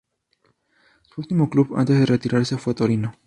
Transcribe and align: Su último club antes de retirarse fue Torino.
Su 1.03 1.21
último 1.21 1.47
club 1.47 1.75
antes 1.77 1.99
de 1.99 2.07
retirarse 2.07 2.57
fue 2.57 2.73
Torino. 2.73 3.13